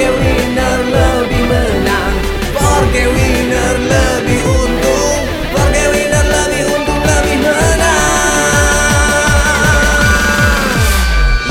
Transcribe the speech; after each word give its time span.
Forget 0.00 0.16
winner 0.16 0.80
lebih 0.96 1.44
menang. 1.44 2.14
Forget 2.56 3.08
winner 3.12 3.76
lebih 3.84 4.40
untung. 4.48 5.20
Forget 5.52 5.88
winner 5.92 6.24
lebih 6.24 6.62
untung 6.72 7.02
lebih 7.04 7.36
menang. 7.44 8.80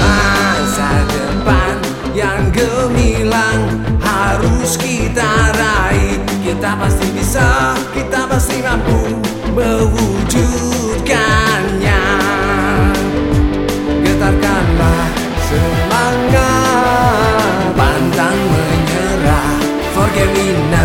Masa 0.01 0.89
depan 1.13 1.77
yang 2.17 2.49
gemilang 2.49 3.85
harus 4.01 4.81
kita 4.81 5.53
raih. 5.53 6.17
Kita 6.41 6.73
pasti 6.73 7.05
bisa, 7.13 7.77
kita 7.93 8.25
pasti 8.25 8.65
mampu 8.65 9.13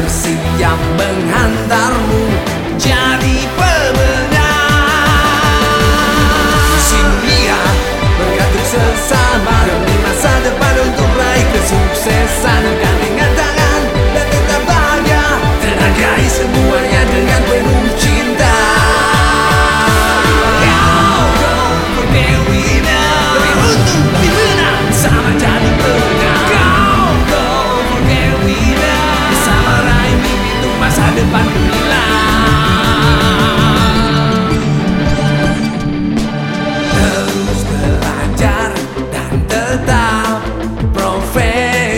winner 0.05 0.11
siap 0.11 0.81
menghantarmu 1.01 1.34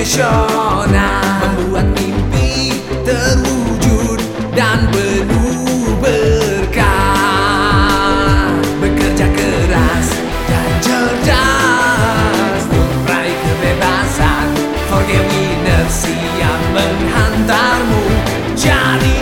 profesional 0.07 1.19
Membuat 1.59 1.91
mimpi 1.99 2.79
terwujud 3.03 4.23
dan 4.55 4.87
penuh 4.95 5.99
berkah. 5.99 6.87
Bekerja 8.79 9.27
keras 9.35 10.07
dan 10.47 10.71
cerdas. 10.79 12.63
Untuk 12.71 13.03
meraih 13.03 13.35
kebebasan. 13.35 14.47
Forget 14.87 15.27
winner 15.27 15.91
siap 15.91 16.61
menghantarmu. 16.71 18.07
Jadi 18.55 19.16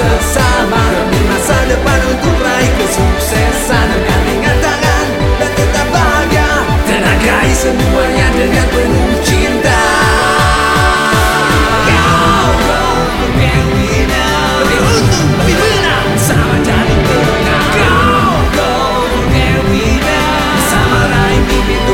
sesama 0.00 0.80
Demi 0.96 1.20
masa 1.28 1.56
depan 1.68 2.00
untuk 2.08 2.32
meraih 2.40 2.72
kesuksesan 2.80 3.86
Dengan 3.92 4.20
ringan 4.24 4.56
tangan 4.64 5.06
dan 5.36 5.50
tetap 5.52 5.86
bahagia 5.92 6.50
Tenagai 6.88 7.50
semuanya 7.52 8.26
dengan 8.32 8.66
penuh 8.72 9.14
cinta 9.20 9.80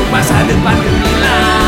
masa 0.07 0.39
depan 0.49 0.73
gemilang 0.81 1.66